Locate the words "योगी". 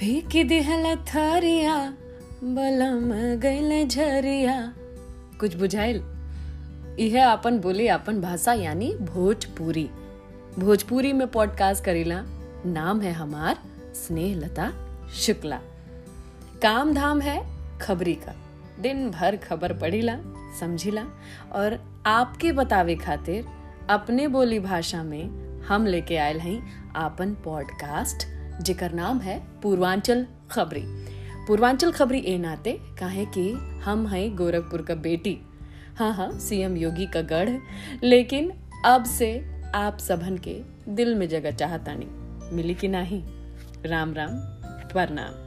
36.76-37.06